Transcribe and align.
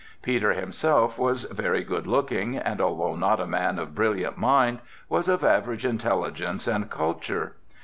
Peter 0.23 0.53
himself 0.53 1.19
was 1.19 1.43
very 1.43 1.83
good 1.83 2.07
looking 2.07 2.57
and, 2.57 2.81
although 2.81 3.15
not 3.15 3.39
a 3.39 3.45
man 3.45 3.77
of 3.77 3.93
brilliant 3.93 4.35
mind, 4.35 4.79
was 5.09 5.27
of 5.27 5.43
average 5.43 5.85
intelligence 5.85 6.65
and 6.65 6.89
culture. 6.89 7.53